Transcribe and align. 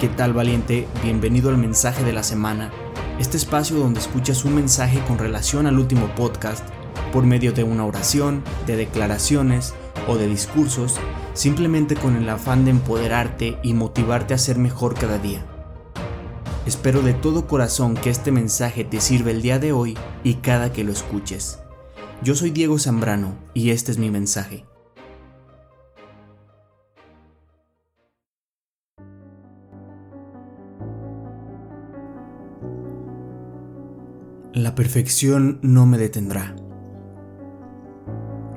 ¿Qué 0.00 0.08
tal 0.08 0.32
valiente? 0.32 0.88
Bienvenido 1.02 1.50
al 1.50 1.58
mensaje 1.58 2.04
de 2.04 2.14
la 2.14 2.22
semana, 2.22 2.72
este 3.18 3.36
espacio 3.36 3.76
donde 3.76 4.00
escuchas 4.00 4.46
un 4.46 4.54
mensaje 4.54 4.98
con 5.06 5.18
relación 5.18 5.66
al 5.66 5.78
último 5.78 6.14
podcast 6.14 6.66
por 7.12 7.26
medio 7.26 7.52
de 7.52 7.64
una 7.64 7.84
oración, 7.84 8.42
de 8.66 8.76
declaraciones 8.76 9.74
o 10.08 10.16
de 10.16 10.26
discursos, 10.26 10.98
simplemente 11.34 11.96
con 11.96 12.16
el 12.16 12.30
afán 12.30 12.64
de 12.64 12.70
empoderarte 12.70 13.58
y 13.62 13.74
motivarte 13.74 14.32
a 14.32 14.38
ser 14.38 14.56
mejor 14.56 14.94
cada 14.94 15.18
día. 15.18 15.44
Espero 16.64 17.02
de 17.02 17.12
todo 17.12 17.46
corazón 17.46 17.92
que 17.92 18.08
este 18.08 18.32
mensaje 18.32 18.84
te 18.84 19.02
sirva 19.02 19.32
el 19.32 19.42
día 19.42 19.58
de 19.58 19.72
hoy 19.72 19.98
y 20.24 20.36
cada 20.36 20.72
que 20.72 20.82
lo 20.82 20.92
escuches. 20.92 21.58
Yo 22.22 22.34
soy 22.34 22.48
Diego 22.52 22.78
Zambrano 22.78 23.34
y 23.52 23.68
este 23.68 23.92
es 23.92 23.98
mi 23.98 24.10
mensaje. 24.10 24.69
La 34.52 34.74
perfección 34.74 35.60
no 35.62 35.86
me 35.86 35.96
detendrá. 35.96 36.56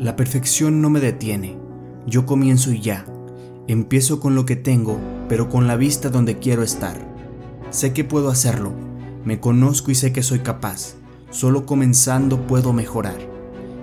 La 0.00 0.16
perfección 0.16 0.82
no 0.82 0.90
me 0.90 0.98
detiene. 0.98 1.56
Yo 2.08 2.26
comienzo 2.26 2.72
y 2.72 2.80
ya. 2.80 3.06
Empiezo 3.68 4.18
con 4.18 4.34
lo 4.34 4.46
que 4.46 4.56
tengo, 4.56 4.98
pero 5.28 5.48
con 5.48 5.68
la 5.68 5.76
vista 5.76 6.10
donde 6.10 6.40
quiero 6.40 6.64
estar. 6.64 6.96
Sé 7.70 7.92
que 7.92 8.02
puedo 8.02 8.30
hacerlo. 8.30 8.72
Me 9.24 9.38
conozco 9.38 9.92
y 9.92 9.94
sé 9.94 10.12
que 10.12 10.24
soy 10.24 10.40
capaz. 10.40 10.96
Solo 11.30 11.66
comenzando 11.66 12.48
puedo 12.48 12.72
mejorar. 12.72 13.18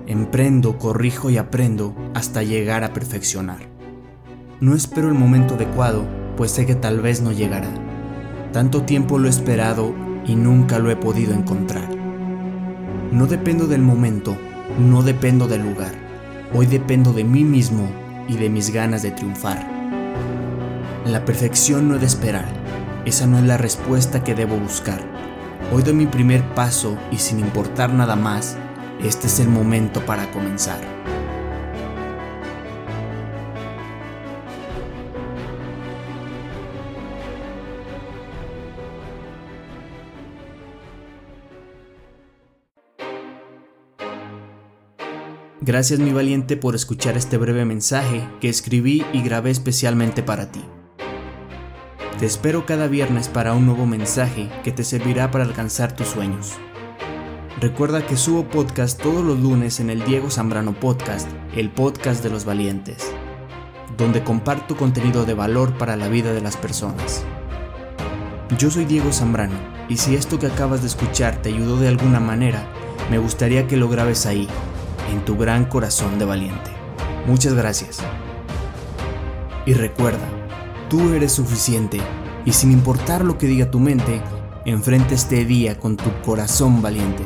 Emprendo, 0.06 0.78
corrijo 0.78 1.30
y 1.30 1.38
aprendo 1.38 1.96
hasta 2.14 2.44
llegar 2.44 2.84
a 2.84 2.92
perfeccionar. 2.92 3.62
No 4.60 4.76
espero 4.76 5.08
el 5.08 5.14
momento 5.14 5.54
adecuado, 5.54 6.04
pues 6.36 6.52
sé 6.52 6.66
que 6.66 6.76
tal 6.76 7.00
vez 7.00 7.22
no 7.22 7.32
llegará. 7.32 7.74
Tanto 8.52 8.84
tiempo 8.84 9.20
lo 9.20 9.28
he 9.28 9.32
esperado 9.32 9.96
y 10.26 10.36
nunca 10.36 10.80
lo 10.80 10.92
he 10.92 10.98
podido 10.98 11.34
encontrar. 11.34 11.93
No 13.14 13.28
dependo 13.28 13.68
del 13.68 13.84
momento, 13.84 14.36
no 14.80 15.04
dependo 15.04 15.48
del 15.48 15.62
lugar. 15.62 15.92
Hoy 16.52 16.66
dependo 16.66 17.14
de 17.14 17.24
mí 17.24 17.44
mismo 17.44 17.88
y 18.28 18.38
de 18.38 18.50
mis 18.50 18.72
ganas 18.74 19.04
de 19.04 19.12
triunfar. 19.12 19.64
La 21.06 21.24
perfección 21.24 21.88
no 21.88 21.94
es 21.94 22.02
de 22.02 22.08
esperar. 22.08 22.48
Esa 23.06 23.28
no 23.28 23.38
es 23.38 23.44
la 23.44 23.58
respuesta 23.58 24.24
que 24.24 24.34
debo 24.34 24.58
buscar. 24.58 25.00
Hoy 25.72 25.84
doy 25.84 25.94
mi 25.94 26.08
primer 26.08 26.42
paso 26.56 26.98
y 27.12 27.18
sin 27.18 27.38
importar 27.38 27.94
nada 27.94 28.16
más, 28.16 28.58
este 29.04 29.28
es 29.28 29.40
el 29.40 29.48
momento 29.48 30.04
para 30.08 30.32
comenzar. 30.32 31.03
Gracias 45.66 46.02
mi 46.02 46.12
valiente 46.12 46.58
por 46.58 46.76
escuchar 46.76 47.16
este 47.16 47.38
breve 47.38 47.64
mensaje 47.64 48.28
que 48.42 48.50
escribí 48.50 49.06
y 49.14 49.22
grabé 49.22 49.50
especialmente 49.50 50.22
para 50.22 50.52
ti. 50.52 50.60
Te 52.20 52.26
espero 52.26 52.66
cada 52.66 52.88
viernes 52.88 53.30
para 53.30 53.54
un 53.54 53.66
nuevo 53.66 53.86
mensaje 53.86 54.50
que 54.66 54.74
te 54.74 54.84
servirá 54.84 55.32
para 55.32 55.46
alcanzar 55.46 55.96
tus 55.96 56.08
sueños. 56.08 56.52
Recuerda 57.62 58.06
que 58.06 58.18
subo 58.18 58.50
podcast 58.50 59.02
todos 59.02 59.24
los 59.24 59.40
lunes 59.40 59.80
en 59.80 59.90
el 59.90 60.04
Diego 60.04 60.30
Zambrano 60.30 60.78
Podcast, 60.78 61.30
el 61.56 61.70
podcast 61.70 62.22
de 62.22 62.30
los 62.30 62.44
valientes, 62.44 63.14
donde 63.96 64.22
comparto 64.22 64.76
contenido 64.76 65.24
de 65.24 65.34
valor 65.34 65.78
para 65.78 65.96
la 65.96 66.10
vida 66.10 66.34
de 66.34 66.42
las 66.42 66.58
personas. 66.58 67.24
Yo 68.58 68.70
soy 68.70 68.84
Diego 68.84 69.14
Zambrano 69.14 69.56
y 69.88 69.96
si 69.96 70.16
esto 70.16 70.40
que 70.40 70.48
acabas 70.48 70.82
de 70.82 70.88
escuchar 70.88 71.42
te 71.42 71.48
ayudó 71.48 71.78
de 71.78 71.88
alguna 71.88 72.20
manera, 72.20 72.68
me 73.10 73.18
gustaría 73.18 73.66
que 73.66 73.78
lo 73.78 73.88
grabes 73.88 74.26
ahí 74.26 74.50
en 75.12 75.24
tu 75.26 75.38
gran 75.38 75.66
corazón 75.66 76.20
de 76.20 76.26
valiente. 76.26 76.72
Muchas 77.26 77.54
gracias. 77.54 78.00
Y 79.66 79.74
recuerda, 79.74 80.28
tú 80.90 81.14
eres 81.14 81.32
suficiente 81.32 82.00
y 82.46 82.54
sin 82.54 82.72
importar 82.72 83.24
lo 83.24 83.38
que 83.38 83.48
diga 83.48 83.72
tu 83.72 83.80
mente, 83.80 84.22
enfrenta 84.66 85.14
este 85.14 85.46
día 85.46 85.80
con 85.80 85.98
tu 85.98 86.10
corazón 86.22 86.82
valiente. 86.82 87.24